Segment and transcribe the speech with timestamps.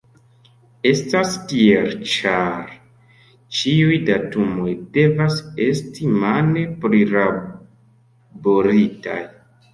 [0.91, 2.71] Estas tiel, ĉar
[3.59, 9.23] ĉiuj datumoj devas esti mane prilaboritaj.